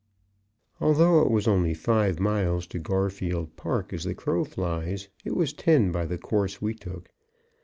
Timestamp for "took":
6.73-7.09